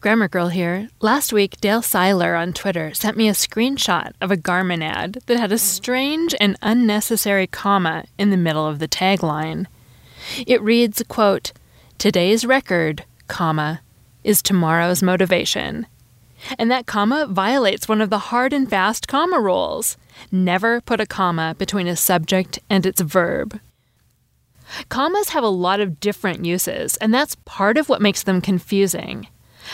Grammar 0.00 0.28
Girl 0.28 0.48
here. 0.48 0.90
Last 1.00 1.32
week, 1.32 1.58
Dale 1.60 1.80
Seiler 1.80 2.34
on 2.34 2.52
Twitter 2.52 2.92
sent 2.92 3.16
me 3.16 3.28
a 3.28 3.32
screenshot 3.32 4.12
of 4.20 4.30
a 4.30 4.36
Garmin 4.36 4.82
ad 4.82 5.18
that 5.26 5.38
had 5.38 5.52
a 5.52 5.58
strange 5.58 6.34
and 6.38 6.56
unnecessary 6.60 7.46
comma 7.46 8.04
in 8.18 8.30
the 8.30 8.36
middle 8.36 8.66
of 8.66 8.78
the 8.78 8.88
tagline. 8.88 9.66
It 10.46 10.60
reads, 10.60 11.02
quote, 11.08 11.52
Today's 11.96 12.44
record, 12.44 13.04
comma, 13.26 13.80
is 14.22 14.42
tomorrow's 14.42 15.02
motivation. 15.02 15.86
And 16.58 16.70
that 16.70 16.86
comma 16.86 17.26
violates 17.26 17.88
one 17.88 18.02
of 18.02 18.10
the 18.10 18.18
hard 18.18 18.52
and 18.52 18.68
fast 18.68 19.08
comma 19.08 19.40
rules. 19.40 19.96
Never 20.30 20.82
put 20.82 21.00
a 21.00 21.06
comma 21.06 21.54
between 21.56 21.88
a 21.88 21.96
subject 21.96 22.58
and 22.68 22.84
its 22.84 23.00
verb. 23.00 23.58
Commas 24.90 25.30
have 25.30 25.44
a 25.44 25.48
lot 25.48 25.80
of 25.80 26.00
different 26.00 26.44
uses, 26.44 26.96
and 26.98 27.14
that's 27.14 27.36
part 27.46 27.78
of 27.78 27.88
what 27.88 28.02
makes 28.02 28.22
them 28.22 28.42
confusing. 28.42 29.28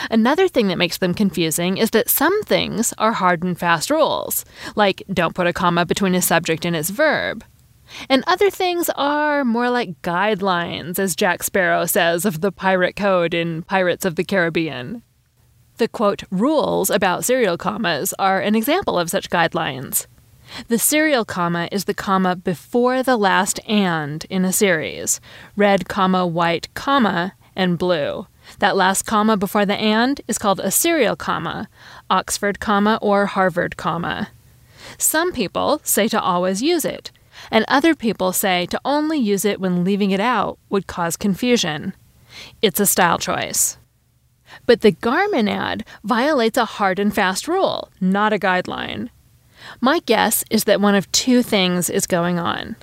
Another 0.09 0.47
thing 0.47 0.67
that 0.67 0.77
makes 0.77 0.97
them 0.97 1.13
confusing 1.13 1.77
is 1.77 1.91
that 1.91 2.09
some 2.09 2.43
things 2.43 2.93
are 2.97 3.13
hard 3.13 3.43
and 3.43 3.57
fast 3.57 3.89
rules, 3.89 4.45
like 4.75 5.03
don't 5.11 5.35
put 5.35 5.47
a 5.47 5.53
comma 5.53 5.85
between 5.85 6.15
a 6.15 6.21
subject 6.21 6.65
and 6.65 6.75
its 6.75 6.89
verb. 6.89 7.43
And 8.09 8.23
other 8.25 8.49
things 8.49 8.89
are 8.95 9.45
more 9.45 9.69
like 9.69 10.01
guidelines, 10.01 10.97
as 10.99 11.15
Jack 11.15 11.43
Sparrow 11.43 11.85
says 11.85 12.25
of 12.25 12.41
the 12.41 12.51
pirate 12.51 12.95
code 12.95 13.33
in 13.33 13.63
Pirates 13.63 14.05
of 14.05 14.15
the 14.15 14.23
Caribbean. 14.23 15.03
The 15.77 15.87
quote, 15.87 16.23
rules 16.29 16.89
about 16.89 17.25
serial 17.25 17.57
commas 17.57 18.13
are 18.19 18.39
an 18.39 18.55
example 18.55 18.97
of 18.99 19.09
such 19.09 19.29
guidelines. 19.29 20.07
The 20.67 20.77
serial 20.77 21.25
comma 21.25 21.67
is 21.71 21.85
the 21.85 21.93
comma 21.93 22.35
before 22.35 23.01
the 23.01 23.17
last 23.17 23.59
and 23.67 24.25
in 24.29 24.45
a 24.45 24.53
series 24.53 25.19
red, 25.55 25.87
comma, 25.87 26.27
white, 26.27 26.71
comma, 26.73 27.33
and 27.55 27.77
blue. 27.77 28.27
That 28.59 28.75
last 28.75 29.03
comma 29.03 29.37
before 29.37 29.65
the 29.65 29.75
and 29.75 30.21
is 30.27 30.37
called 30.37 30.59
a 30.59 30.71
serial 30.71 31.15
comma, 31.15 31.67
Oxford 32.09 32.59
comma, 32.59 32.99
or 33.01 33.25
Harvard 33.25 33.77
comma. 33.77 34.29
Some 34.97 35.31
people 35.31 35.81
say 35.83 36.07
to 36.09 36.21
always 36.21 36.61
use 36.61 36.85
it, 36.85 37.11
and 37.51 37.65
other 37.67 37.95
people 37.95 38.31
say 38.31 38.65
to 38.67 38.79
only 38.85 39.17
use 39.17 39.45
it 39.45 39.59
when 39.59 39.83
leaving 39.83 40.11
it 40.11 40.19
out 40.19 40.57
would 40.69 40.87
cause 40.87 41.15
confusion. 41.15 41.93
It's 42.61 42.79
a 42.79 42.85
style 42.85 43.17
choice. 43.17 43.77
But 44.65 44.81
the 44.81 44.91
Garmin 44.91 45.49
ad 45.49 45.85
violates 46.03 46.57
a 46.57 46.65
hard 46.65 46.99
and 46.99 47.13
fast 47.13 47.47
rule, 47.47 47.89
not 47.99 48.33
a 48.33 48.39
guideline. 48.39 49.09
My 49.81 49.99
guess 49.99 50.43
is 50.49 50.65
that 50.65 50.81
one 50.81 50.95
of 50.95 51.11
two 51.11 51.41
things 51.41 51.89
is 51.89 52.05
going 52.05 52.37
on. 52.37 52.75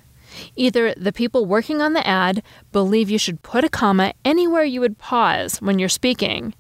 Either 0.57 0.95
the 0.95 1.13
people 1.13 1.47
working 1.47 1.81
on 1.81 1.93
the 1.93 2.07
ad 2.07 2.43
believe 2.73 3.11
you 3.11 3.19
should 3.19 3.43
put 3.43 3.65
a 3.65 3.69
comma 3.69 4.13
anywhere 4.25 4.65
you 4.65 4.81
would 4.81 4.99
pause 4.99 5.61
when 5.61 5.79
you're 5.79 5.89
speaking, 5.89 6.55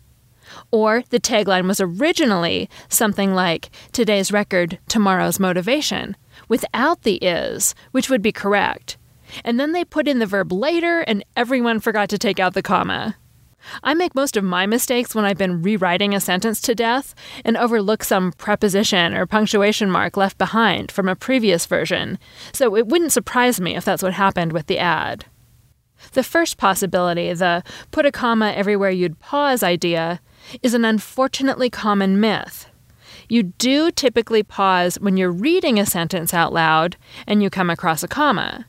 or 0.70 1.02
the 1.10 1.20
tagline 1.20 1.66
was 1.66 1.80
originally 1.80 2.68
something 2.88 3.34
like 3.34 3.70
today's 3.92 4.32
record, 4.32 4.78
tomorrow's 4.88 5.40
motivation, 5.40 6.16
without 6.48 7.02
the 7.02 7.16
is, 7.16 7.74
which 7.92 8.10
would 8.10 8.22
be 8.22 8.32
correct. 8.32 8.96
And 9.44 9.60
then 9.60 9.72
they 9.72 9.84
put 9.84 10.08
in 10.08 10.18
the 10.18 10.27
verb 10.27 10.52
later 10.52 11.00
and 11.00 11.24
everyone 11.36 11.80
forgot 11.80 12.08
to 12.10 12.18
take 12.18 12.40
out 12.40 12.55
the 12.55 12.62
comma. 12.62 13.16
I 13.83 13.94
make 13.94 14.14
most 14.14 14.36
of 14.36 14.44
my 14.44 14.66
mistakes 14.66 15.14
when 15.14 15.25
I've 15.25 15.39
been 15.39 15.62
rewriting 15.62 16.14
a 16.14 16.20
sentence 16.20 16.61
to 16.62 16.75
death 16.75 17.14
and 17.44 17.56
overlook 17.56 18.05
some 18.05 18.33
preposition 18.33 19.14
or 19.14 19.27
punctuation 19.27 19.91
mark 19.91 20.17
left 20.17 20.39
behind 20.39 20.91
from 20.91 21.08
a 21.08 21.17
previous 21.17 21.67
version, 21.67 22.19
so 22.52 22.77
it 22.77 22.86
wouldn't 22.86 23.12
surprise 23.12 23.61
me 23.61 23.77
if 23.77 23.84
that's 23.84 24.02
what 24.02 24.14
happened 24.14 24.52
with 24.52 24.67
the 24.67 24.78
ad. 24.78 25.27
The 26.12 26.22
first 26.22 26.56
possibility, 26.56 27.33
the 27.34 27.62
put 27.91 28.06
a 28.06 28.12
comma 28.12 28.52
everywhere 28.52 28.91
you'd 28.91 29.20
pause 29.20 29.62
idea, 29.62 30.20
is 30.62 30.74
an 30.74 30.84
unfortunately 30.84 31.70
common 31.70 32.19
myth. 32.19 32.67
You 33.28 33.45
do 33.45 33.91
typically 33.91 34.42
pause 34.42 34.98
when 34.98 35.17
you're 35.17 35.30
reading 35.30 35.78
a 35.78 35.86
sentence 35.86 36.34
out 36.34 36.52
loud 36.52 36.97
and 37.27 37.42
you 37.42 37.50
come 37.50 37.70
across 37.70 38.02
a 38.02 38.08
comma. 38.08 38.67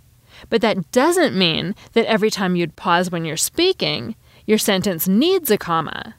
But 0.50 0.62
that 0.62 0.92
doesn't 0.92 1.38
mean 1.38 1.76
that 1.94 2.06
every 2.06 2.30
time 2.30 2.56
you'd 2.56 2.76
pause 2.76 3.10
when 3.10 3.26
you're 3.26 3.38
speaking, 3.38 4.16
your 4.46 4.58
sentence 4.58 5.08
needs 5.08 5.52
a 5.52 5.58
comma. 5.58 6.16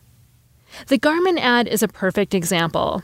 The 0.89 0.99
Garmin 0.99 1.39
ad 1.39 1.69
is 1.69 1.83
a 1.83 1.89
perfect 1.89 2.35
example. 2.35 3.03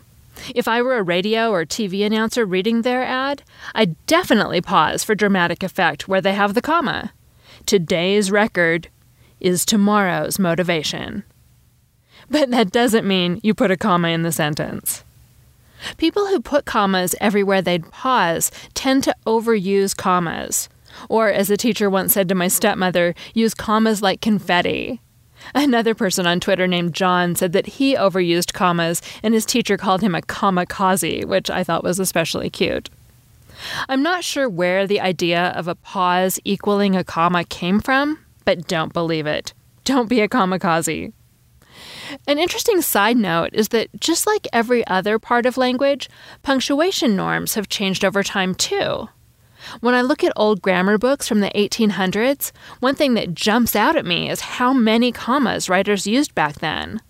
If 0.54 0.68
I 0.68 0.82
were 0.82 0.96
a 0.96 1.02
radio 1.02 1.50
or 1.50 1.64
TV 1.64 2.04
announcer 2.06 2.46
reading 2.46 2.82
their 2.82 3.02
ad, 3.02 3.42
I'd 3.74 4.06
definitely 4.06 4.60
pause 4.60 5.04
for 5.04 5.14
dramatic 5.14 5.62
effect 5.62 6.08
where 6.08 6.20
they 6.20 6.34
have 6.34 6.54
the 6.54 6.62
comma. 6.62 7.12
Today's 7.66 8.30
record 8.30 8.88
is 9.40 9.64
tomorrow's 9.64 10.38
motivation. 10.38 11.24
But 12.30 12.50
that 12.50 12.70
doesn't 12.72 13.06
mean 13.06 13.40
you 13.42 13.54
put 13.54 13.70
a 13.70 13.76
comma 13.76 14.08
in 14.08 14.22
the 14.22 14.32
sentence. 14.32 15.04
People 15.96 16.26
who 16.26 16.40
put 16.40 16.64
commas 16.64 17.14
everywhere 17.20 17.62
they'd 17.62 17.90
pause 17.90 18.50
tend 18.74 19.04
to 19.04 19.14
overuse 19.26 19.96
commas. 19.96 20.68
Or, 21.08 21.28
as 21.28 21.50
a 21.50 21.56
teacher 21.56 21.88
once 21.88 22.12
said 22.12 22.28
to 22.28 22.34
my 22.34 22.48
stepmother, 22.48 23.14
use 23.34 23.54
commas 23.54 24.02
like 24.02 24.20
confetti. 24.20 25.00
Another 25.54 25.94
person 25.94 26.26
on 26.26 26.41
Twitter 26.41 26.66
named 26.66 26.94
John 26.94 27.34
said 27.34 27.53
that 27.53 27.66
he 27.66 27.94
overused 27.94 28.53
commas 28.53 29.00
and 29.22 29.34
his 29.34 29.47
teacher 29.47 29.76
called 29.76 30.03
him 30.03 30.15
a 30.15 30.22
kamikaze, 30.22 31.25
which 31.25 31.50
I 31.50 31.65
thought 31.65 31.84
was 31.84 31.99
especially 31.99 32.50
cute. 32.50 32.91
I'm 33.88 34.03
not 34.03 34.25
sure 34.25 34.48
where 34.48 34.87
the 34.87 35.00
idea 35.00 35.48
of 35.56 35.69
a 35.69 35.75
pause 35.75 36.38
equaling 36.44 36.94
a 36.94 37.04
comma 37.04 37.44
came 37.44 37.81
from, 37.81 38.19
but 38.44 38.69
don't 38.69 38.93
believe 38.93 39.27
it. 39.27 39.53
Don't 39.84 40.09
be 40.09 40.21
a 40.21 40.28
kamikaze. 40.28 41.12
An 42.27 42.38
interesting 42.38 42.81
side 42.82 43.16
note 43.16 43.50
is 43.53 43.69
that 43.69 43.88
just 44.00 44.27
like 44.27 44.47
every 44.53 44.87
other 44.87 45.19
part 45.19 45.47
of 45.47 45.56
language, 45.56 46.09
punctuation 46.43 47.16
norms 47.16 47.54
have 47.54 47.69
changed 47.69 48.04
over 48.04 48.22
time 48.22 48.54
too. 48.54 49.09
When 49.80 49.94
I 49.94 50.02
look 50.02 50.24
at 50.24 50.32
old 50.36 50.62
grammar 50.62 50.98
books 50.98 51.28
from 51.28 51.40
the 51.40 51.50
1800s, 51.50 52.52
one 52.80 52.94
thing 52.94 53.14
that 53.14 53.34
jumps 53.34 53.76
out 53.76 53.96
at 53.96 54.06
me 54.06 54.30
is 54.30 54.40
how 54.40 54.72
many 54.72 55.12
commas 55.12 55.68
writers 55.68 56.06
used 56.06 56.34
back 56.34 56.56
then. 56.56 57.00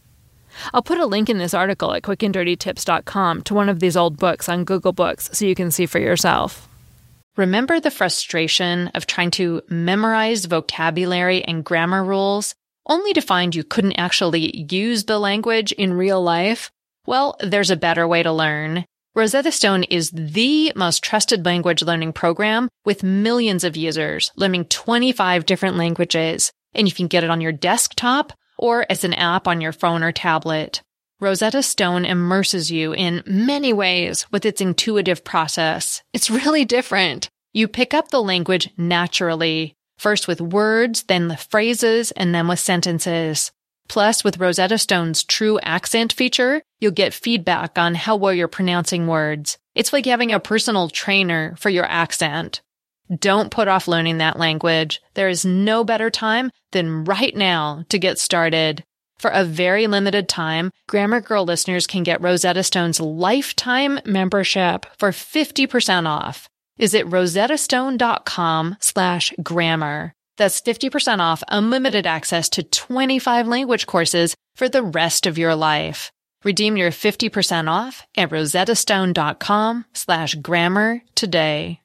I'll 0.73 0.83
put 0.83 0.99
a 0.99 1.07
link 1.07 1.29
in 1.29 1.39
this 1.39 1.55
article 1.55 1.95
at 1.95 2.03
quickanddirtytips.com 2.03 3.43
to 3.43 3.55
one 3.55 3.69
of 3.69 3.81
these 3.81 3.97
old 3.97 4.19
books 4.19 4.49
on 4.49 4.65
Google 4.65 4.93
Books 4.93 5.31
so 5.33 5.45
you 5.45 5.55
can 5.55 5.71
see 5.71 5.87
for 5.87 5.99
yourself. 5.99 6.69
Remember 7.37 7.79
the 7.79 7.91
frustration 7.91 8.89
of 8.89 9.07
trying 9.07 9.31
to 9.33 9.63
memorize 9.69 10.47
vocabulary 10.47 11.45
and 11.45 11.65
grammar 11.65 12.03
rules 12.03 12.55
only 12.87 13.13
to 13.13 13.21
find 13.21 13.55
you 13.55 13.63
couldn't 13.63 13.99
actually 13.99 14.67
use 14.71 15.05
the 15.05 15.21
language 15.21 15.71
in 15.73 15.93
real 15.93 16.21
life? 16.21 16.73
Well, 17.07 17.37
there's 17.41 17.71
a 17.71 17.77
better 17.77 18.09
way 18.09 18.23
to 18.23 18.33
learn. 18.33 18.85
Rosetta 19.19 19.51
Stone 19.51 19.83
is 19.83 20.13
the 20.13 20.73
most 20.77 21.03
trusted 21.03 21.45
language 21.45 21.83
learning 21.83 22.13
program 22.13 22.69
with 22.85 23.03
millions 23.03 23.65
of 23.65 23.77
users 23.77 24.31
learning 24.37 24.67
25 24.67 25.45
different 25.45 25.77
languages. 25.77 26.53
And 26.73 26.87
you 26.87 26.95
can 26.95 27.09
get 27.09 27.25
it 27.25 27.31
on 27.31 27.41
your 27.41 27.51
desktop 27.51 28.33
or 28.61 28.87
as 28.89 29.03
an 29.03 29.15
app 29.15 29.49
on 29.49 29.61
your 29.61 29.73
phone 29.73 30.05
or 30.05 30.13
tablet. 30.13 30.83
Rosetta 31.19 31.65
Stone 31.65 32.05
immerses 32.05 32.71
you 32.71 32.95
in 32.95 33.25
many 33.27 33.73
ways 33.73 34.25
with 34.31 34.47
its 34.47 34.61
intuitive 34.61 35.25
process. 35.25 36.01
It's 36.13 36.31
really 36.31 36.65
different. 36.65 37.29
You 37.53 37.67
pick 37.67 37.95
up 37.95 38.11
the 38.11 38.23
language 38.23 38.71
naturally, 38.77 39.75
first 39.99 40.29
with 40.29 40.41
words, 40.41 41.03
then 41.03 41.27
the 41.27 41.37
phrases, 41.37 42.13
and 42.13 42.33
then 42.33 42.47
with 42.47 42.61
sentences. 42.61 43.51
Plus, 43.89 44.23
with 44.23 44.39
Rosetta 44.39 44.79
Stone's 44.79 45.25
true 45.25 45.59
accent 45.61 46.13
feature, 46.13 46.63
you'll 46.79 46.93
get 46.93 47.15
feedback 47.15 47.79
on 47.79 47.95
how 47.95 48.17
well 48.17 48.35
you're 48.35 48.49
pronouncing 48.49 49.07
words. 49.07 49.59
It's 49.75 49.93
like 49.93 50.07
having 50.07 50.33
a 50.33 50.41
personal 50.41 50.89
trainer 50.89 51.55
for 51.57 51.71
your 51.71 51.87
accent. 51.87 52.61
Don't 53.15 53.51
put 53.51 53.69
off 53.69 53.89
learning 53.89 54.19
that 54.19 54.39
language. 54.39 55.01
There 55.15 55.29
is 55.29 55.45
no 55.45 55.85
better 55.85 56.11
time 56.11 56.51
than 56.73 57.05
right 57.05 57.35
now 57.35 57.85
to 57.89 57.99
get 57.99 58.19
started. 58.19 58.85
For 59.19 59.31
a 59.31 59.45
very 59.45 59.87
limited 59.87 60.29
time, 60.29 60.71
Grammar 60.87 61.21
Girl 61.21 61.45
listeners 61.45 61.87
can 61.87 62.03
get 62.03 62.21
Rosetta 62.21 62.63
Stone's 62.63 63.01
lifetime 63.01 63.99
membership 64.05 64.87
for 64.99 65.11
50% 65.11 66.07
off. 66.07 66.49
Visit 66.77 67.07
rosettastone.com 67.07 68.77
slash 68.81 69.33
grammar. 69.43 70.15
That's 70.39 70.61
50% 70.61 71.19
off 71.19 71.43
unlimited 71.49 72.07
access 72.07 72.49
to 72.51 72.63
25 72.63 73.47
language 73.47 73.87
courses 73.87 74.35
for 74.55 74.69
the 74.69 74.83
rest 74.83 75.27
of 75.27 75.37
your 75.37 75.55
life. 75.55 76.11
Redeem 76.45 76.77
your 76.77 76.93
50% 76.93 77.69
off 77.69 78.07
at 78.17 78.31
rosettastone.com 78.31 79.85
slash 79.93 80.37
grammar 80.37 81.03
today. 81.17 81.81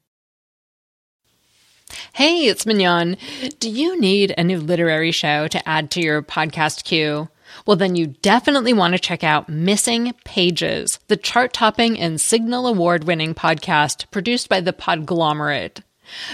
Hey, 2.13 2.45
it's 2.45 2.65
Mignon. 2.65 3.17
Do 3.59 3.69
you 3.69 3.99
need 3.99 4.33
a 4.37 4.43
new 4.43 4.59
literary 4.59 5.11
show 5.11 5.47
to 5.47 5.67
add 5.67 5.89
to 5.91 6.01
your 6.01 6.21
podcast 6.21 6.83
queue? 6.83 7.29
Well, 7.65 7.77
then 7.77 7.95
you 7.95 8.07
definitely 8.07 8.73
want 8.73 8.93
to 8.93 8.99
check 8.99 9.23
out 9.23 9.49
Missing 9.49 10.13
Pages, 10.25 10.99
the 11.07 11.17
chart 11.17 11.53
topping 11.53 11.99
and 11.99 12.21
Signal 12.21 12.67
Award 12.67 13.03
winning 13.03 13.33
podcast 13.33 14.09
produced 14.11 14.49
by 14.49 14.61
the 14.61 14.73
Podglomerate. 14.73 15.81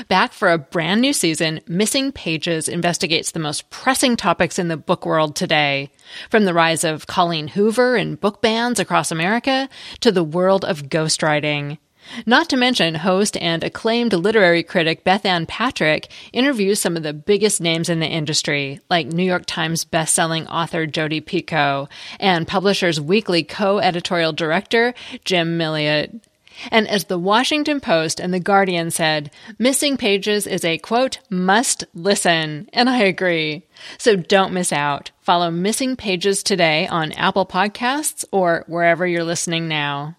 Back 0.08 0.34
for 0.34 0.52
a 0.52 0.58
brand 0.58 1.02
new 1.02 1.14
season, 1.14 1.62
Missing 1.68 2.14
Pages 2.14 2.68
investigates 2.68 3.32
the 3.32 3.40
most 3.40 3.70
pressing 3.70 4.16
topics 4.16 4.60
in 4.60 4.68
the 4.68 4.78
book 4.78 5.06
world 5.06 5.36
today. 5.36 5.92
From 6.30 6.46
the 6.46 6.54
rise 6.54 6.84
of 6.84 7.08
Colleen 7.08 7.50
Hoover 7.50 7.96
and 7.96 8.20
book 8.20 8.42
bans 8.42 8.80
across 8.80 9.12
America 9.12 9.70
to 10.02 10.12
the 10.12 10.24
world 10.24 10.66
of 10.66 10.84
ghostwriting. 10.84 11.78
Not 12.26 12.50
to 12.50 12.58
mention, 12.58 12.96
host 12.96 13.38
and 13.38 13.64
acclaimed 13.64 14.14
literary 14.14 14.64
critic 14.64 15.04
Bethanne 15.04 15.48
Patrick 15.48 16.12
interviews 16.34 16.80
some 16.80 16.98
of 16.98 17.04
the 17.04 17.14
biggest 17.14 17.62
names 17.62 17.90
in 17.90 18.00
the 18.00 18.08
industry, 18.08 18.80
like 18.90 19.08
New 19.08 19.24
York 19.24 19.46
Times 19.46 19.86
bestselling 19.86 20.48
author 20.48 20.88
Jodi 20.88 21.22
Picoult 21.22 21.90
and 22.20 22.48
Publishers 22.48 23.00
Weekly 23.00 23.44
co-editorial 23.44 24.34
director 24.34 24.94
Jim 25.24 25.58
Milliot. 25.58 26.22
And 26.72 26.88
as 26.88 27.06
the 27.06 27.20
Washington 27.20 27.80
Post 27.80 28.20
and 28.20 28.34
the 28.34 28.40
Guardian 28.40 28.92
said, 28.92 29.32
Missing 29.58 29.98
Pages 29.98 30.46
is 30.48 30.66
a 30.66 30.78
quote, 30.78 31.20
must 31.30 31.84
listen. 31.94 32.70
And 32.74 32.90
I 32.90 33.00
agree. 33.04 33.68
So 33.98 34.16
don't 34.16 34.54
miss 34.54 34.74
out. 34.74 35.12
Follow 35.22 35.52
Missing 35.52 35.96
Pages 35.96 36.44
today 36.44 36.88
on 36.88 37.12
Apple 37.14 37.46
Podcasts 37.46 38.26
or 38.32 38.64
wherever 38.68 39.08
you're 39.08 39.24
listening 39.24 39.68
now. 39.68 40.18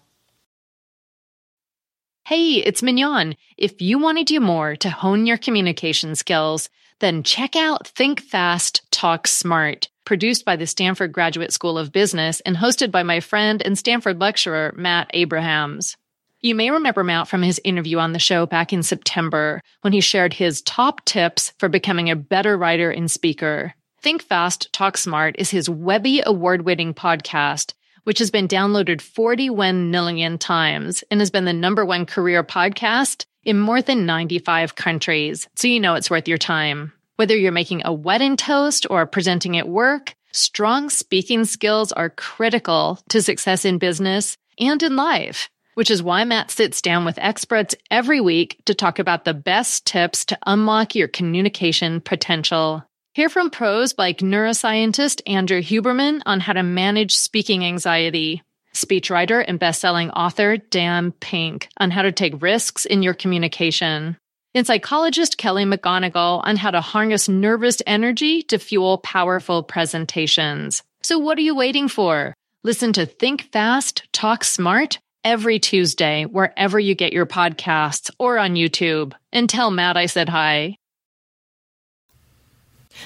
Hey, 2.25 2.53
it's 2.53 2.83
Mignon. 2.83 3.35
If 3.57 3.81
you 3.81 3.99
want 3.99 4.17
to 4.19 4.23
do 4.23 4.39
more 4.39 4.75
to 4.77 4.89
hone 4.89 5.25
your 5.25 5.37
communication 5.37 6.15
skills, 6.15 6.69
then 6.99 7.23
check 7.23 7.55
out 7.55 7.87
Think 7.87 8.21
Fast, 8.21 8.89
Talk 8.91 9.27
Smart, 9.27 9.89
produced 10.05 10.45
by 10.45 10.55
the 10.55 10.67
Stanford 10.67 11.11
Graduate 11.11 11.51
School 11.51 11.77
of 11.77 11.91
Business 11.91 12.39
and 12.41 12.55
hosted 12.55 12.91
by 12.91 13.03
my 13.03 13.19
friend 13.19 13.61
and 13.61 13.77
Stanford 13.77 14.21
lecturer, 14.21 14.73
Matt 14.77 15.09
Abrahams. 15.13 15.97
You 16.43 16.55
may 16.55 16.71
remember 16.71 17.03
Matt 17.03 17.27
from 17.27 17.43
his 17.43 17.61
interview 17.63 17.99
on 17.99 18.13
the 18.13 18.19
show 18.19 18.47
back 18.47 18.73
in 18.73 18.81
September 18.81 19.61
when 19.81 19.93
he 19.93 20.01
shared 20.01 20.33
his 20.33 20.63
top 20.63 21.05
tips 21.05 21.53
for 21.59 21.69
becoming 21.69 22.09
a 22.09 22.15
better 22.15 22.57
writer 22.57 22.89
and 22.89 23.11
speaker. 23.11 23.75
Think 24.01 24.23
Fast, 24.23 24.73
Talk 24.73 24.97
Smart 24.97 25.35
is 25.37 25.51
his 25.51 25.69
Webby 25.69 26.23
award 26.25 26.63
winning 26.63 26.95
podcast, 26.95 27.75
which 28.05 28.17
has 28.17 28.31
been 28.31 28.47
downloaded 28.47 29.01
41 29.01 29.91
million 29.91 30.39
times 30.39 31.03
and 31.11 31.19
has 31.19 31.29
been 31.29 31.45
the 31.45 31.53
number 31.53 31.85
one 31.85 32.07
career 32.07 32.43
podcast 32.43 33.25
in 33.43 33.59
more 33.59 33.83
than 33.83 34.07
95 34.07 34.73
countries. 34.73 35.47
So 35.55 35.67
you 35.67 35.79
know 35.79 35.93
it's 35.93 36.09
worth 36.09 36.27
your 36.27 36.39
time. 36.39 36.91
Whether 37.17 37.37
you're 37.37 37.51
making 37.51 37.83
a 37.85 37.93
wedding 37.93 38.35
toast 38.35 38.87
or 38.89 39.05
presenting 39.05 39.59
at 39.59 39.69
work, 39.69 40.15
strong 40.31 40.89
speaking 40.89 41.45
skills 41.45 41.91
are 41.91 42.09
critical 42.09 42.97
to 43.09 43.21
success 43.21 43.63
in 43.63 43.77
business 43.77 44.37
and 44.57 44.81
in 44.81 44.95
life 44.95 45.47
which 45.75 45.91
is 45.91 46.03
why 46.03 46.23
Matt 46.23 46.51
sits 46.51 46.81
down 46.81 47.05
with 47.05 47.17
experts 47.19 47.75
every 47.89 48.21
week 48.21 48.57
to 48.65 48.73
talk 48.73 48.99
about 48.99 49.25
the 49.25 49.33
best 49.33 49.85
tips 49.85 50.25
to 50.25 50.37
unlock 50.45 50.95
your 50.95 51.07
communication 51.07 52.01
potential. 52.01 52.83
Hear 53.13 53.29
from 53.29 53.49
pros 53.49 53.95
like 53.97 54.19
neuroscientist 54.19 55.21
Andrew 55.27 55.61
Huberman 55.61 56.21
on 56.25 56.39
how 56.39 56.53
to 56.53 56.63
manage 56.63 57.13
speaking 57.15 57.65
anxiety, 57.65 58.41
speechwriter 58.73 59.43
and 59.45 59.59
bestselling 59.59 60.11
author 60.15 60.57
Dan 60.57 61.11
Pink 61.11 61.67
on 61.77 61.91
how 61.91 62.03
to 62.03 62.11
take 62.11 62.41
risks 62.41 62.85
in 62.85 63.03
your 63.03 63.13
communication, 63.13 64.17
and 64.53 64.65
psychologist 64.65 65.37
Kelly 65.37 65.65
McGonigal 65.65 66.41
on 66.45 66.55
how 66.55 66.71
to 66.71 66.81
harness 66.81 67.27
nervous 67.27 67.81
energy 67.85 68.43
to 68.43 68.59
fuel 68.59 68.97
powerful 68.99 69.63
presentations. 69.63 70.81
So 71.01 71.19
what 71.19 71.37
are 71.37 71.41
you 71.41 71.55
waiting 71.55 71.87
for? 71.87 72.33
Listen 72.63 72.93
to 72.93 73.05
Think 73.05 73.51
Fast, 73.51 74.07
Talk 74.13 74.43
Smart 74.43 74.99
every 75.23 75.59
Tuesday, 75.59 76.25
wherever 76.25 76.79
you 76.79 76.95
get 76.95 77.13
your 77.13 77.25
podcasts 77.25 78.09
or 78.19 78.37
on 78.37 78.55
YouTube. 78.55 79.13
And 79.31 79.49
tell 79.49 79.71
Matt 79.71 79.97
I 79.97 80.05
said 80.05 80.29
hi. 80.29 80.75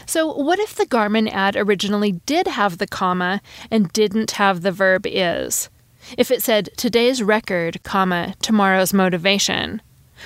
So, 0.05 0.33
what 0.33 0.59
if 0.59 0.75
the 0.75 0.85
Garmin 0.85 1.31
ad 1.31 1.55
originally 1.55 2.13
did 2.25 2.47
have 2.47 2.77
the 2.77 2.87
comma 2.87 3.41
and 3.69 3.91
didn't 3.93 4.31
have 4.31 4.61
the 4.61 4.71
verb 4.71 5.05
is? 5.05 5.69
If 6.17 6.31
it 6.31 6.43
said 6.43 6.69
today's 6.75 7.23
record, 7.23 7.81
comma, 7.83 8.35
tomorrow's 8.41 8.93
motivation, 8.93 9.81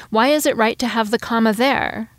why 0.09 0.29
is 0.29 0.45
it 0.45 0.57
right 0.57 0.77
to 0.79 0.87
have 0.87 1.11
the 1.11 1.19
comma 1.19 1.53
there? 1.53 2.11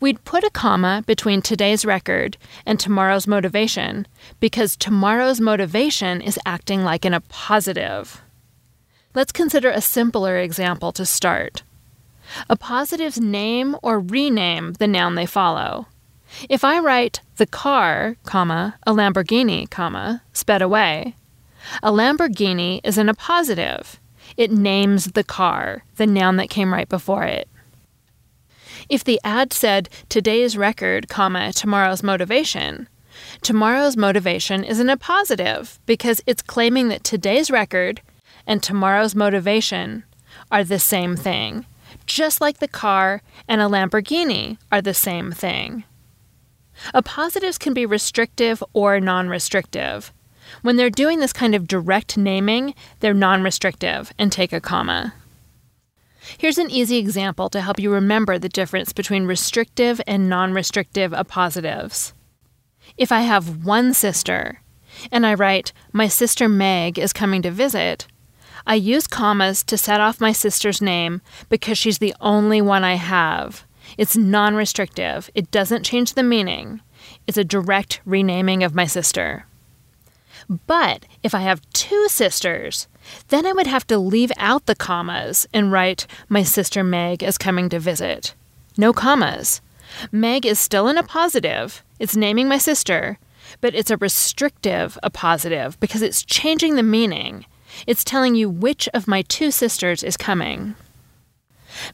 We'd 0.00 0.24
put 0.24 0.44
a 0.44 0.50
comma 0.50 1.02
between 1.06 1.42
today's 1.42 1.84
record 1.84 2.36
and 2.64 2.80
tomorrow's 2.80 3.26
motivation 3.26 4.06
because 4.40 4.76
tomorrow's 4.76 5.40
motivation 5.40 6.20
is 6.20 6.38
acting 6.46 6.84
like 6.84 7.04
an 7.04 7.12
appositive. 7.12 8.20
Let's 9.14 9.30
consider 9.30 9.70
a 9.70 9.80
simpler 9.80 10.38
example 10.38 10.90
to 10.90 11.06
start. 11.06 11.62
Appositives 12.50 13.20
name 13.20 13.76
or 13.80 14.00
rename 14.00 14.72
the 14.72 14.88
noun 14.88 15.14
they 15.14 15.26
follow. 15.26 15.86
If 16.48 16.64
I 16.64 16.80
write 16.80 17.20
the 17.36 17.46
car, 17.46 18.16
comma, 18.24 18.74
a 18.84 18.92
Lamborghini, 18.92 19.70
comma, 19.70 20.22
sped 20.32 20.62
away, 20.62 21.14
a 21.80 21.92
Lamborghini 21.92 22.80
is 22.82 22.98
an 22.98 23.06
appositive. 23.06 23.98
It 24.36 24.50
names 24.50 25.12
the 25.12 25.22
car, 25.22 25.84
the 25.94 26.08
noun 26.08 26.36
that 26.38 26.50
came 26.50 26.72
right 26.72 26.88
before 26.88 27.22
it. 27.22 27.48
If 28.88 29.04
the 29.04 29.20
ad 29.22 29.52
said 29.52 29.88
today's 30.08 30.56
record, 30.56 31.08
comma, 31.08 31.52
tomorrow's 31.52 32.02
motivation, 32.02 32.88
tomorrow's 33.42 33.96
motivation 33.96 34.64
is 34.64 34.80
an 34.80 34.88
appositive 34.88 35.78
because 35.86 36.20
it's 36.26 36.42
claiming 36.42 36.88
that 36.88 37.04
today's 37.04 37.48
record 37.48 38.00
and 38.46 38.62
tomorrow's 38.62 39.14
motivation 39.14 40.04
are 40.50 40.64
the 40.64 40.78
same 40.78 41.16
thing, 41.16 41.66
just 42.06 42.40
like 42.40 42.58
the 42.58 42.68
car 42.68 43.22
and 43.48 43.60
a 43.60 43.64
Lamborghini 43.64 44.58
are 44.70 44.82
the 44.82 44.94
same 44.94 45.32
thing. 45.32 45.84
A 46.92 47.02
Appositives 47.02 47.58
can 47.58 47.72
be 47.72 47.86
restrictive 47.86 48.62
or 48.72 49.00
non 49.00 49.28
restrictive. 49.28 50.12
When 50.62 50.76
they're 50.76 50.90
doing 50.90 51.20
this 51.20 51.32
kind 51.32 51.54
of 51.54 51.68
direct 51.68 52.18
naming, 52.18 52.74
they're 53.00 53.14
non 53.14 53.42
restrictive 53.42 54.12
and 54.18 54.30
take 54.30 54.52
a 54.52 54.60
comma. 54.60 55.14
Here's 56.38 56.58
an 56.58 56.70
easy 56.70 56.96
example 56.96 57.48
to 57.50 57.60
help 57.60 57.78
you 57.78 57.92
remember 57.92 58.38
the 58.38 58.48
difference 58.48 58.92
between 58.92 59.26
restrictive 59.26 60.00
and 60.06 60.28
non 60.28 60.52
restrictive 60.52 61.12
appositives. 61.12 62.12
If 62.96 63.12
I 63.12 63.22
have 63.22 63.64
one 63.64 63.94
sister, 63.94 64.60
and 65.10 65.26
I 65.26 65.34
write, 65.34 65.72
My 65.92 66.08
sister 66.08 66.48
Meg 66.48 66.98
is 66.98 67.12
coming 67.12 67.42
to 67.42 67.50
visit, 67.50 68.06
I 68.66 68.76
use 68.76 69.06
commas 69.06 69.62
to 69.64 69.76
set 69.76 70.00
off 70.00 70.20
my 70.20 70.32
sister's 70.32 70.80
name 70.80 71.20
because 71.48 71.76
she's 71.76 71.98
the 71.98 72.14
only 72.20 72.62
one 72.62 72.82
I 72.82 72.94
have. 72.94 73.64
It's 73.98 74.16
non 74.16 74.54
restrictive, 74.54 75.30
it 75.34 75.50
doesn't 75.50 75.84
change 75.84 76.14
the 76.14 76.22
meaning. 76.22 76.80
It's 77.26 77.36
a 77.36 77.44
direct 77.44 78.00
renaming 78.06 78.62
of 78.62 78.74
my 78.74 78.86
sister. 78.86 79.46
But 80.66 81.06
if 81.22 81.34
I 81.34 81.40
have 81.40 81.68
two 81.72 82.08
sisters, 82.08 82.88
then 83.28 83.46
I 83.46 83.52
would 83.52 83.66
have 83.66 83.86
to 83.88 83.98
leave 83.98 84.32
out 84.38 84.66
the 84.66 84.74
commas 84.74 85.46
and 85.52 85.70
write, 85.70 86.06
My 86.28 86.42
sister 86.42 86.82
Meg 86.82 87.22
is 87.22 87.38
coming 87.38 87.68
to 87.68 87.78
visit. 87.78 88.34
No 88.76 88.92
commas. 88.92 89.60
Meg 90.10 90.46
is 90.46 90.58
still 90.58 90.88
an 90.88 90.96
appositive, 90.96 91.82
it's 91.98 92.16
naming 92.16 92.48
my 92.48 92.58
sister, 92.58 93.18
but 93.60 93.74
it's 93.74 93.90
a 93.90 93.98
restrictive 93.98 94.98
appositive 95.04 95.78
because 95.78 96.02
it's 96.02 96.24
changing 96.24 96.76
the 96.76 96.82
meaning. 96.82 97.44
It's 97.86 98.04
telling 98.04 98.34
you 98.34 98.48
which 98.48 98.88
of 98.94 99.08
my 99.08 99.22
two 99.22 99.50
sisters 99.50 100.02
is 100.02 100.16
coming. 100.16 100.74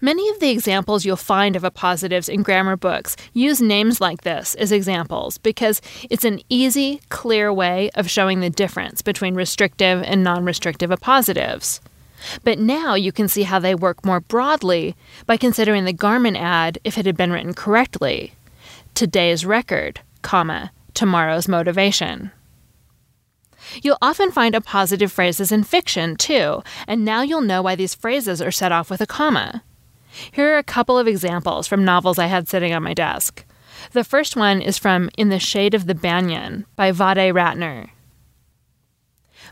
Many 0.00 0.28
of 0.28 0.40
the 0.40 0.50
examples 0.50 1.04
you'll 1.04 1.16
find 1.16 1.56
of 1.56 1.62
appositives 1.62 2.28
in 2.28 2.42
grammar 2.42 2.76
books 2.76 3.16
use 3.32 3.60
names 3.60 4.00
like 4.00 4.22
this 4.22 4.54
as 4.56 4.72
examples 4.72 5.38
because 5.38 5.80
it's 6.10 6.24
an 6.24 6.40
easy, 6.48 7.00
clear 7.08 7.52
way 7.52 7.90
of 7.94 8.10
showing 8.10 8.40
the 8.40 8.50
difference 8.50 9.02
between 9.02 9.34
restrictive 9.34 10.02
and 10.02 10.22
non 10.22 10.44
restrictive 10.44 10.90
appositives. 10.90 11.80
But 12.44 12.58
now 12.58 12.94
you 12.94 13.12
can 13.12 13.28
see 13.28 13.44
how 13.44 13.58
they 13.58 13.74
work 13.74 14.04
more 14.04 14.20
broadly 14.20 14.94
by 15.26 15.36
considering 15.36 15.84
the 15.84 15.94
Garmin 15.94 16.36
ad 16.36 16.78
if 16.84 16.98
it 16.98 17.06
had 17.06 17.16
been 17.16 17.32
written 17.32 17.54
correctly. 17.54 18.34
Today's 18.94 19.46
record, 19.46 20.00
comma, 20.20 20.72
tomorrow's 20.92 21.48
motivation. 21.48 22.30
You'll 23.82 23.98
often 24.02 24.30
find 24.30 24.54
appositive 24.54 25.10
phrases 25.10 25.52
in 25.52 25.64
fiction, 25.64 26.16
too, 26.16 26.62
and 26.86 27.04
now 27.04 27.22
you'll 27.22 27.40
know 27.40 27.62
why 27.62 27.74
these 27.74 27.94
phrases 27.94 28.40
are 28.42 28.50
set 28.50 28.72
off 28.72 28.90
with 28.90 29.00
a 29.00 29.06
comma. 29.06 29.62
Here 30.32 30.54
are 30.54 30.58
a 30.58 30.64
couple 30.64 30.98
of 30.98 31.06
examples 31.06 31.66
from 31.66 31.84
novels 31.84 32.18
I 32.18 32.26
had 32.26 32.48
sitting 32.48 32.72
on 32.72 32.82
my 32.82 32.94
desk. 32.94 33.44
The 33.92 34.04
first 34.04 34.36
one 34.36 34.60
is 34.60 34.78
from 34.78 35.10
In 35.16 35.28
the 35.28 35.38
Shade 35.38 35.74
of 35.74 35.86
the 35.86 35.94
Banyan 35.94 36.66
by 36.76 36.92
Vaddey 36.92 37.32
Ratner. 37.32 37.90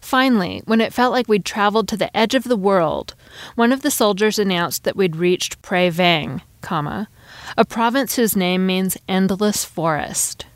Finally, 0.00 0.62
when 0.64 0.80
it 0.80 0.92
felt 0.92 1.12
like 1.12 1.28
we'd 1.28 1.44
traveled 1.44 1.88
to 1.88 1.96
the 1.96 2.14
edge 2.16 2.34
of 2.34 2.44
the 2.44 2.56
world, 2.56 3.14
one 3.54 3.72
of 3.72 3.82
the 3.82 3.90
soldiers 3.90 4.38
announced 4.38 4.84
that 4.84 4.96
we'd 4.96 5.16
reached 5.16 5.60
Prey 5.62 5.90
Veng, 5.90 6.40
comma, 6.60 7.08
a 7.56 7.64
province 7.64 8.16
whose 8.16 8.36
name 8.36 8.66
means 8.66 8.96
endless 9.08 9.64
forest. 9.64 10.46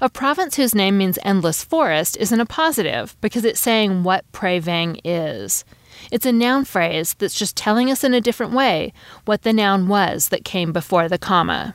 A 0.00 0.08
province 0.08 0.56
whose 0.56 0.74
name 0.74 0.98
means 0.98 1.18
endless 1.22 1.64
forest 1.64 2.16
is 2.16 2.32
an 2.32 2.40
appositive 2.40 3.14
because 3.20 3.44
it's 3.44 3.60
saying 3.60 4.02
what 4.02 4.30
Prey 4.32 4.60
Veng 4.60 5.00
is. 5.04 5.64
It's 6.10 6.26
a 6.26 6.32
noun 6.32 6.64
phrase 6.64 7.14
that's 7.14 7.38
just 7.38 7.56
telling 7.56 7.90
us 7.90 8.04
in 8.04 8.14
a 8.14 8.20
different 8.20 8.52
way 8.52 8.92
what 9.24 9.42
the 9.42 9.52
noun 9.52 9.88
was 9.88 10.28
that 10.28 10.44
came 10.44 10.72
before 10.72 11.08
the 11.08 11.18
comma. 11.18 11.74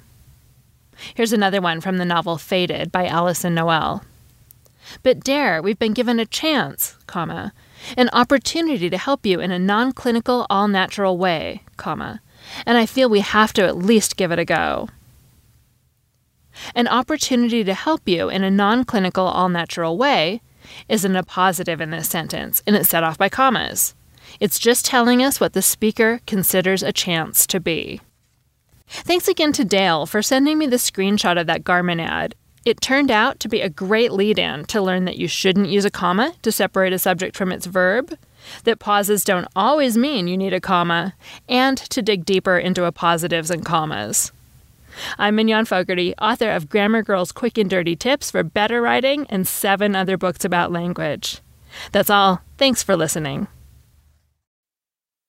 Here's 1.13 1.33
another 1.33 1.61
one 1.61 1.81
from 1.81 1.97
the 1.97 2.05
novel 2.05 2.37
Faded 2.37 2.91
by 2.91 3.07
Alyson 3.07 3.55
Noël. 3.55 4.03
But 5.03 5.21
Daire, 5.21 5.61
we've 5.61 5.79
been 5.79 5.93
given 5.93 6.19
a 6.19 6.25
chance, 6.25 6.97
comma, 7.07 7.53
an 7.95 8.09
opportunity 8.11 8.89
to 8.89 8.97
help 8.97 9.25
you 9.25 9.39
in 9.39 9.51
a 9.51 9.59
non-clinical, 9.59 10.45
all-natural 10.49 11.17
way, 11.17 11.63
comma, 11.77 12.21
and 12.65 12.77
I 12.77 12.85
feel 12.85 13.09
we 13.09 13.19
have 13.19 13.53
to 13.53 13.65
at 13.65 13.77
least 13.77 14.17
give 14.17 14.31
it 14.31 14.39
a 14.39 14.45
go. 14.45 14.89
An 16.75 16.87
opportunity 16.87 17.63
to 17.63 17.73
help 17.73 18.01
you 18.07 18.29
in 18.29 18.43
a 18.43 18.51
non-clinical, 18.51 19.25
all-natural 19.25 19.97
way 19.97 20.41
is 20.87 21.05
an 21.05 21.13
appositive 21.13 21.81
in 21.81 21.89
this 21.89 22.09
sentence, 22.09 22.61
and 22.67 22.75
it's 22.75 22.89
set 22.89 23.03
off 23.03 23.17
by 23.17 23.29
commas. 23.29 23.95
It's 24.39 24.59
just 24.59 24.85
telling 24.85 25.23
us 25.23 25.39
what 25.39 25.53
the 25.53 25.61
speaker 25.61 26.21
considers 26.27 26.83
a 26.83 26.93
chance 26.93 27.47
to 27.47 27.59
be. 27.59 28.01
Thanks 28.87 29.27
again 29.27 29.53
to 29.53 29.65
Dale 29.65 30.05
for 30.05 30.21
sending 30.21 30.57
me 30.57 30.67
the 30.67 30.77
screenshot 30.77 31.39
of 31.39 31.47
that 31.47 31.63
Garmin 31.63 32.01
ad. 32.01 32.35
It 32.65 32.81
turned 32.81 33.09
out 33.09 33.39
to 33.39 33.47
be 33.47 33.61
a 33.61 33.69
great 33.69 34.11
lead 34.11 34.37
in 34.37 34.65
to 34.65 34.81
learn 34.81 35.05
that 35.05 35.17
you 35.17 35.27
shouldn't 35.27 35.69
use 35.69 35.85
a 35.85 35.89
comma 35.89 36.33
to 36.41 36.51
separate 36.51 36.93
a 36.93 36.99
subject 36.99 37.35
from 37.35 37.51
its 37.51 37.65
verb, 37.65 38.17
that 38.63 38.79
pauses 38.79 39.23
don't 39.23 39.47
always 39.55 39.97
mean 39.97 40.27
you 40.27 40.37
need 40.37 40.53
a 40.53 40.59
comma, 40.59 41.13
and 41.47 41.77
to 41.77 42.01
dig 42.01 42.25
deeper 42.25 42.57
into 42.57 42.81
appositives 42.81 43.49
and 43.49 43.65
commas. 43.65 44.31
I'm 45.17 45.35
Mignon 45.35 45.65
Fogarty, 45.65 46.15
author 46.17 46.51
of 46.51 46.69
Grammar 46.69 47.03
Girl's 47.03 47.31
Quick 47.31 47.57
and 47.57 47.69
Dirty 47.69 47.95
Tips 47.95 48.31
for 48.31 48.43
Better 48.43 48.81
Writing 48.81 49.25
and 49.29 49.47
seven 49.47 49.95
other 49.95 50.17
books 50.17 50.45
about 50.45 50.71
language. 50.71 51.41
That's 51.91 52.09
all. 52.09 52.41
Thanks 52.57 52.83
for 52.83 52.95
listening. 52.95 53.47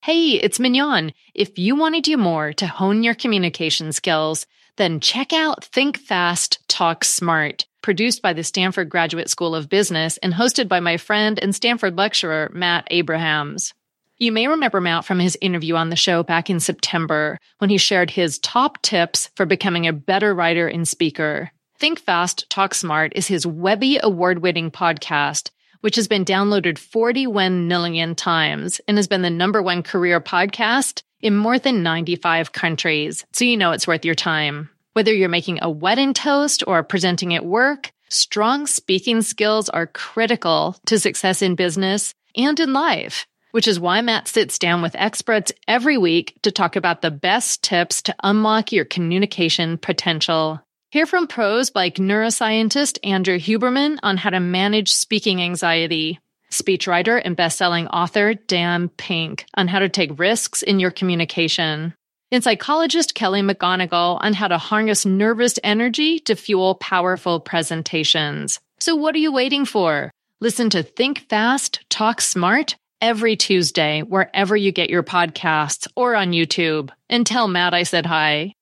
Hey, 0.02 0.30
it's 0.30 0.58
Mignon. 0.58 1.12
If 1.34 1.58
you 1.58 1.76
want 1.76 1.94
to 1.94 2.00
do 2.00 2.16
more 2.16 2.52
to 2.54 2.66
hone 2.66 3.02
your 3.02 3.14
communication 3.14 3.92
skills, 3.92 4.46
then 4.76 5.00
check 5.00 5.32
out 5.32 5.64
Think 5.64 5.98
Fast, 5.98 6.66
Talk 6.68 7.04
Smart, 7.04 7.66
produced 7.82 8.22
by 8.22 8.32
the 8.32 8.42
Stanford 8.42 8.88
Graduate 8.88 9.28
School 9.28 9.54
of 9.54 9.68
Business 9.68 10.16
and 10.18 10.32
hosted 10.32 10.68
by 10.68 10.80
my 10.80 10.96
friend 10.96 11.38
and 11.38 11.54
Stanford 11.54 11.98
lecturer, 11.98 12.50
Matt 12.54 12.88
Abrahams. 12.90 13.74
You 14.20 14.30
may 14.30 14.46
remember 14.46 14.80
Matt 14.80 15.04
from 15.04 15.18
his 15.18 15.36
interview 15.40 15.74
on 15.74 15.90
the 15.90 15.96
show 15.96 16.22
back 16.22 16.48
in 16.48 16.60
September 16.60 17.38
when 17.58 17.70
he 17.70 17.78
shared 17.78 18.10
his 18.10 18.38
top 18.38 18.80
tips 18.82 19.30
for 19.34 19.46
becoming 19.46 19.88
a 19.88 19.92
better 19.92 20.32
writer 20.32 20.68
and 20.68 20.86
speaker. 20.86 21.50
Think 21.78 21.98
Fast, 21.98 22.48
Talk 22.48 22.74
Smart 22.74 23.14
is 23.16 23.26
his 23.26 23.46
Webby 23.46 23.98
award 24.02 24.40
winning 24.40 24.70
podcast 24.70 25.50
which 25.80 25.96
has 25.96 26.08
been 26.08 26.24
downloaded 26.24 26.78
41 26.78 27.68
million 27.68 28.14
times 28.14 28.80
and 28.86 28.96
has 28.96 29.08
been 29.08 29.22
the 29.22 29.30
number 29.30 29.62
one 29.62 29.82
career 29.82 30.20
podcast 30.20 31.02
in 31.20 31.36
more 31.36 31.58
than 31.58 31.82
95 31.82 32.52
countries. 32.52 33.24
So 33.32 33.44
you 33.44 33.56
know 33.56 33.72
it's 33.72 33.86
worth 33.86 34.04
your 34.04 34.14
time. 34.14 34.70
Whether 34.92 35.12
you're 35.12 35.28
making 35.28 35.60
a 35.62 35.70
wedding 35.70 36.14
toast 36.14 36.64
or 36.66 36.82
presenting 36.82 37.34
at 37.34 37.44
work, 37.44 37.92
strong 38.08 38.66
speaking 38.66 39.22
skills 39.22 39.68
are 39.68 39.86
critical 39.86 40.76
to 40.86 40.98
success 40.98 41.42
in 41.42 41.54
business 41.54 42.14
and 42.36 42.58
in 42.58 42.72
life, 42.72 43.26
which 43.50 43.68
is 43.68 43.80
why 43.80 44.00
Matt 44.00 44.28
sits 44.28 44.58
down 44.58 44.82
with 44.82 44.96
experts 44.96 45.52
every 45.66 45.98
week 45.98 46.34
to 46.42 46.50
talk 46.50 46.76
about 46.76 47.02
the 47.02 47.10
best 47.10 47.62
tips 47.62 48.02
to 48.02 48.14
unlock 48.22 48.72
your 48.72 48.84
communication 48.84 49.78
potential. 49.78 50.60
Hear 50.90 51.06
from 51.06 51.28
pros 51.28 51.72
like 51.74 51.96
neuroscientist 51.96 52.98
Andrew 53.04 53.38
Huberman 53.38 53.98
on 54.02 54.16
how 54.16 54.30
to 54.30 54.40
manage 54.40 54.92
speaking 54.92 55.40
anxiety, 55.40 56.18
speechwriter 56.50 57.20
and 57.24 57.36
bestselling 57.36 57.88
author 57.92 58.34
Dan 58.34 58.88
Pink 58.88 59.46
on 59.54 59.68
how 59.68 59.78
to 59.78 59.88
take 59.88 60.18
risks 60.18 60.62
in 60.62 60.80
your 60.80 60.90
communication, 60.90 61.94
and 62.32 62.42
psychologist 62.42 63.14
Kelly 63.14 63.40
McGonigal 63.40 64.18
on 64.20 64.32
how 64.32 64.48
to 64.48 64.58
harness 64.58 65.06
nervous 65.06 65.58
energy 65.62 66.18
to 66.20 66.34
fuel 66.34 66.74
powerful 66.74 67.38
presentations. 67.38 68.58
So 68.80 68.96
what 68.96 69.14
are 69.14 69.18
you 69.18 69.32
waiting 69.32 69.64
for? 69.64 70.10
Listen 70.40 70.70
to 70.70 70.82
Think 70.82 71.28
Fast, 71.28 71.84
Talk 71.88 72.20
Smart 72.20 72.76
every 73.00 73.36
Tuesday, 73.36 74.02
wherever 74.02 74.56
you 74.56 74.72
get 74.72 74.90
your 74.90 75.02
podcasts 75.02 75.86
or 75.96 76.14
on 76.14 76.32
YouTube. 76.32 76.90
And 77.08 77.26
tell 77.26 77.48
Matt 77.48 77.74
I 77.74 77.82
said 77.82 78.06
hi. 78.06 78.54